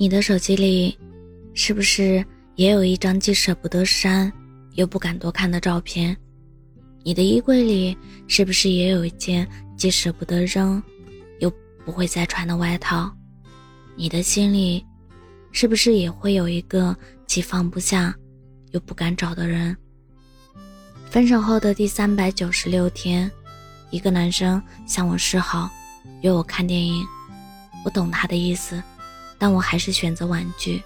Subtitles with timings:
[0.00, 0.98] 你的手机里，
[1.52, 2.24] 是不是
[2.54, 4.32] 也有一张既舍不得删，
[4.72, 6.16] 又不敢多看的照片？
[7.04, 7.94] 你的衣柜里，
[8.26, 10.82] 是不是也有一件既舍不得扔，
[11.40, 11.52] 又
[11.84, 13.12] 不会再穿的外套？
[13.94, 14.82] 你的心里，
[15.52, 18.14] 是不是也会有一个既放不下，
[18.70, 19.76] 又不敢找的人？
[21.10, 23.30] 分手后的第三百九十六天，
[23.90, 25.68] 一个男生向我示好，
[26.22, 27.04] 约我看电影。
[27.84, 28.82] 我懂他的意思。
[29.40, 30.80] 但我还是选择婉拒。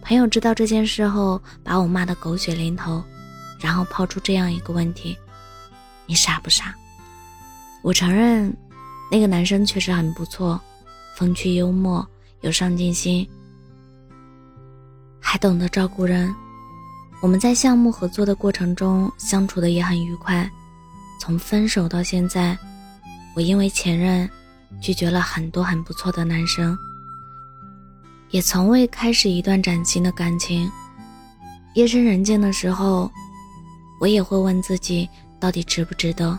[0.00, 3.04] 朋友知道这件事后，把我骂得狗血淋头，
[3.60, 5.16] 然后抛出这样一个问题
[6.06, 6.74] ：“你傻不傻？”
[7.84, 8.56] 我承认，
[9.12, 10.60] 那个男生确实很不错，
[11.16, 12.04] 风趣幽默，
[12.40, 13.28] 有上进心，
[15.20, 16.34] 还懂得照顾人。
[17.20, 20.48] 我们在项目合作的过程中相处的也很愉快。
[21.20, 22.56] 从分手到现在，
[23.34, 24.28] 我因为前任
[24.80, 26.76] 拒绝了很多很不错的男生。
[28.36, 30.70] 也从未开始一段崭新的感情。
[31.72, 33.10] 夜深人静的时候，
[33.98, 35.08] 我也会问自己，
[35.40, 36.38] 到底值不值得？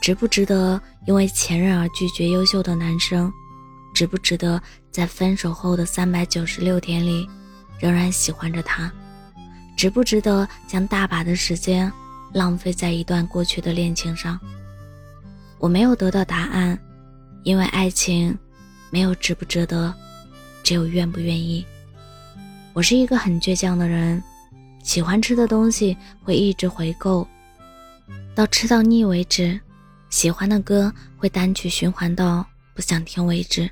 [0.00, 3.32] 值不值得因为前任而拒绝优秀的男生？
[3.94, 7.28] 值不值得在分手后的三百九十六天里，
[7.78, 8.90] 仍然喜欢着他？
[9.76, 11.92] 值不值得将大把的时间
[12.32, 14.36] 浪费在一段过去的恋情上？
[15.60, 16.76] 我没有得到答案，
[17.44, 18.36] 因为爱情
[18.90, 19.94] 没有值不值得。
[20.64, 21.64] 只有愿不愿意。
[22.72, 24.20] 我是一个很倔强的人，
[24.82, 27.24] 喜欢吃的东西会一直回购，
[28.34, 29.56] 到吃到腻为止；
[30.08, 33.70] 喜欢的歌会单曲循环到不想听为止。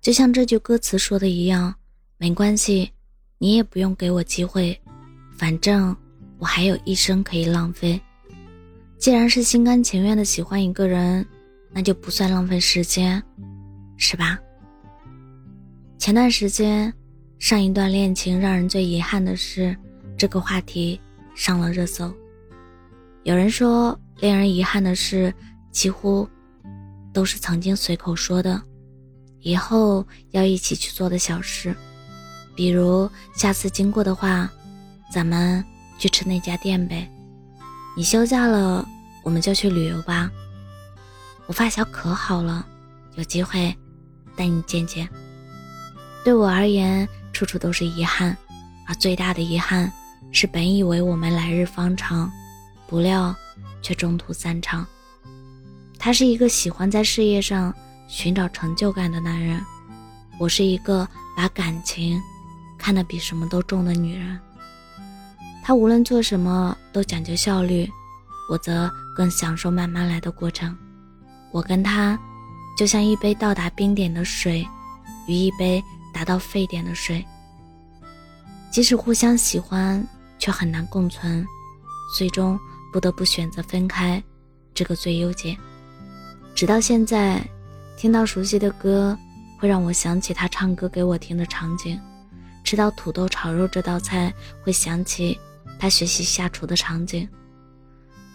[0.00, 1.74] 就像这句歌词说的一样，
[2.16, 2.90] 没关系，
[3.38, 4.80] 你也不用给我机会，
[5.36, 5.94] 反正
[6.38, 8.00] 我还有一生可以浪费。
[8.96, 11.26] 既然是心甘情愿的喜欢一个人，
[11.72, 13.22] 那就不算浪费时间，
[13.98, 14.38] 是吧？
[15.98, 16.92] 前段时间，
[17.38, 19.76] 上一段恋情让人最遗憾的是，
[20.16, 21.00] 这个话题
[21.34, 22.12] 上了热搜。
[23.24, 25.34] 有人说，令人遗憾的是，
[25.72, 26.28] 几乎
[27.12, 28.62] 都是曾经随口说的，
[29.40, 31.74] 以后要一起去做的小事，
[32.54, 34.48] 比如下次经过的话，
[35.12, 35.64] 咱们
[35.98, 37.10] 去吃那家店呗。
[37.96, 38.86] 你休假了，
[39.24, 40.30] 我们就去旅游吧。
[41.46, 42.64] 我发小可好了，
[43.16, 43.74] 有机会
[44.36, 45.08] 带你见见。
[46.26, 48.36] 对我而言，处处都是遗憾，
[48.84, 49.92] 而最大的遗憾
[50.32, 52.28] 是，本以为我们来日方长，
[52.88, 53.32] 不料
[53.80, 54.84] 却中途散场。
[56.00, 57.72] 他是一个喜欢在事业上
[58.08, 59.64] 寻找成就感的男人，
[60.40, 62.20] 我是一个把感情
[62.76, 64.36] 看得比什么都重的女人。
[65.62, 67.88] 他无论做什么都讲究效率，
[68.50, 70.76] 我则更享受慢慢来的过程。
[71.52, 72.18] 我跟他，
[72.76, 74.66] 就像一杯到达冰点的水，
[75.28, 75.80] 与一杯。
[76.16, 77.22] 达到沸点的水，
[78.70, 80.02] 即使互相喜欢，
[80.38, 81.44] 却很难共存，
[82.16, 82.58] 最终
[82.90, 84.22] 不得不选择分开，
[84.72, 85.54] 这个最优解。
[86.54, 87.46] 直到现在，
[87.98, 89.14] 听到熟悉的歌，
[89.60, 91.98] 会让我想起他唱歌给我听的场景；
[92.64, 94.32] 吃到土豆炒肉这道菜，
[94.64, 95.38] 会想起
[95.78, 97.28] 他学习下厨的场景；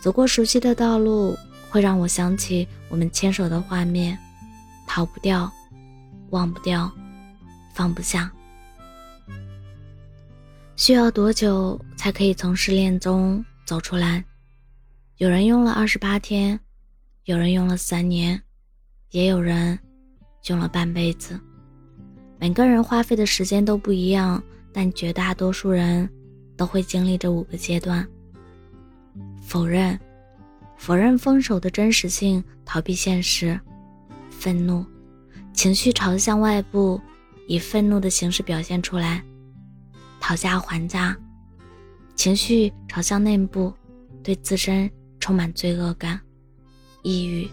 [0.00, 1.38] 走过熟悉的道路，
[1.70, 4.18] 会让我想起我们牵手的画面，
[4.84, 5.48] 逃不掉，
[6.30, 6.90] 忘不掉。
[7.78, 8.28] 放不下，
[10.74, 14.24] 需要多久才可以从失恋中走出来？
[15.18, 16.58] 有人用了二十八天，
[17.26, 18.42] 有人用了三年，
[19.10, 19.78] 也有人
[20.48, 21.38] 用了半辈子。
[22.40, 26.10] 每个人花费的时间都不一样，但绝大多数人
[26.56, 28.04] 都会经历这五个阶段：
[29.40, 29.96] 否认，
[30.76, 33.56] 否认分手的真实性，逃避现实；
[34.30, 34.84] 愤怒，
[35.52, 37.00] 情绪朝向外部。
[37.48, 39.24] 以愤怒的形式表现出来，
[40.20, 41.16] 讨价还价，
[42.14, 43.72] 情绪朝向内部，
[44.22, 44.88] 对自身
[45.18, 46.20] 充满罪恶感，
[47.02, 47.48] 抑郁，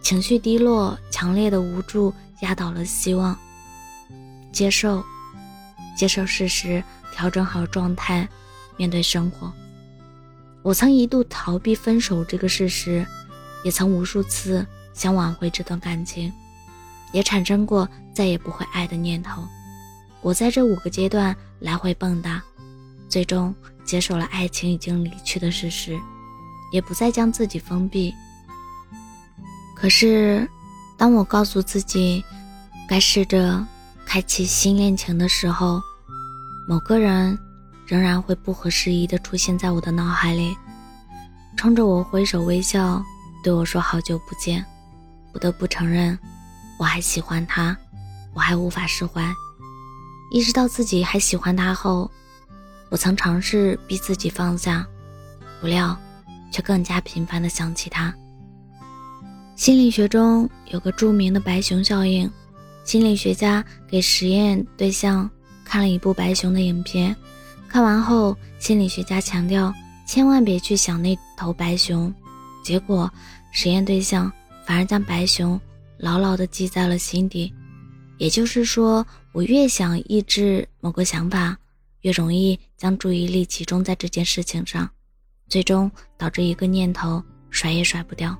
[0.00, 3.38] 情绪低落，强烈的无助压倒了希望。
[4.50, 5.04] 接受，
[5.94, 6.82] 接受事实，
[7.12, 8.26] 调整好状态，
[8.78, 9.52] 面对生活。
[10.62, 13.06] 我曾一度逃避分手这个事实，
[13.64, 16.32] 也曾无数次想挽回这段感情。
[17.12, 19.42] 也产生过再也不会爱的念头。
[20.20, 22.40] 我在这五个阶段来回蹦跶，
[23.08, 23.54] 最终
[23.84, 25.98] 接受了爱情已经离去的事实，
[26.72, 28.14] 也不再将自己封闭。
[29.76, 30.48] 可是，
[30.96, 32.24] 当我告诉自己
[32.88, 33.64] 该试着
[34.06, 35.80] 开启新恋情的时候，
[36.66, 37.38] 某个人
[37.86, 40.56] 仍然会不合时宜的出现在我的脑海里，
[41.56, 43.02] 冲着我挥手微笑，
[43.42, 44.64] 对我说“好久不见”。
[45.34, 46.16] 不得不承认。
[46.78, 47.76] 我还喜欢他，
[48.34, 49.22] 我还无法释怀，
[50.30, 52.10] 意识到自己还喜欢他后，
[52.90, 54.86] 我曾尝试逼自己放下，
[55.60, 55.96] 不料
[56.50, 58.14] 却更加频繁地想起他。
[59.56, 62.28] 心理学中有个著名的白熊效应，
[62.84, 65.30] 心理学家给实验对象
[65.64, 67.14] 看了一部白熊的影片，
[67.68, 69.72] 看完后，心理学家强调
[70.06, 72.12] 千万别去想那头白熊，
[72.64, 73.08] 结果
[73.52, 74.30] 实验对象
[74.66, 75.58] 反而将白熊
[76.04, 77.50] 牢牢地记在了心底。
[78.18, 81.56] 也就是说，我越想抑制某个想法，
[82.02, 84.88] 越容易将注意力集中在这件事情上，
[85.48, 88.36] 最终导致一个念头甩也甩不掉。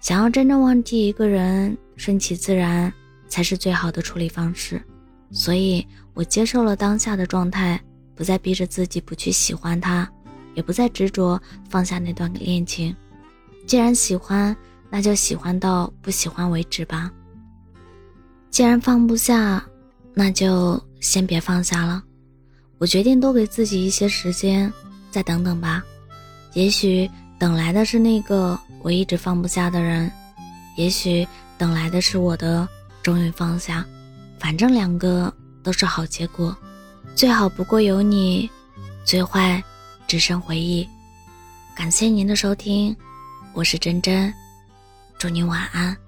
[0.00, 2.90] 想要真正忘记一个人，顺其自然
[3.28, 4.82] 才是最好的处理方式。
[5.30, 7.78] 所以我接受了当下的状态，
[8.14, 10.10] 不再逼着自己不去喜欢他，
[10.54, 12.96] 也不再执着放下那段恋情。
[13.66, 14.56] 既然喜欢，
[14.90, 17.10] 那就喜欢到不喜欢为止吧。
[18.50, 19.64] 既然放不下，
[20.14, 22.02] 那就先别放下了。
[22.78, 24.72] 我决定多给自己一些时间，
[25.10, 25.82] 再等等吧。
[26.54, 27.08] 也许
[27.38, 30.10] 等来的是那个我一直放不下的人，
[30.76, 31.26] 也许
[31.58, 32.66] 等来的是我的
[33.02, 33.84] 终于放下。
[34.38, 35.32] 反正两个
[35.62, 36.56] 都是好结果，
[37.14, 38.48] 最好不过有你，
[39.04, 39.62] 最坏
[40.06, 40.88] 只剩回忆。
[41.76, 42.96] 感谢您的收听，
[43.52, 44.32] 我是真真，
[45.18, 46.07] 祝您晚安。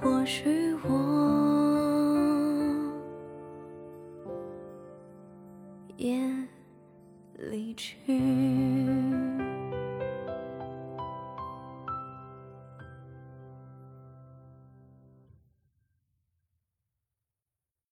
[0.00, 0.90] 或许我
[5.96, 6.20] 也
[7.38, 8.15] 离去。